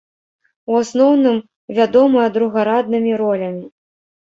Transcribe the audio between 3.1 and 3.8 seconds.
ролямі.